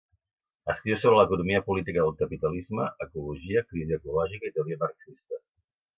Escriu 0.71 0.95
sobre 1.01 1.19
l'economia 1.19 1.59
política 1.67 2.07
del 2.07 2.17
capitalisme, 2.23 2.89
ecologia, 3.07 3.65
crisi 3.75 3.99
ecològica 3.99 4.51
i 4.51 4.55
teoria 4.57 4.81
marxista. 4.87 5.41